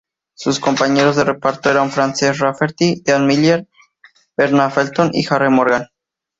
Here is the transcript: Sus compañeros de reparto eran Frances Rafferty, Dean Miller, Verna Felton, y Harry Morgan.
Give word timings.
Sus 0.33 0.59
compañeros 0.59 1.15
de 1.15 1.25
reparto 1.25 1.69
eran 1.69 1.91
Frances 1.91 2.39
Rafferty, 2.39 3.03
Dean 3.05 3.27
Miller, 3.27 3.67
Verna 4.35 4.71
Felton, 4.71 5.11
y 5.13 5.23
Harry 5.29 5.51
Morgan. 5.51 5.87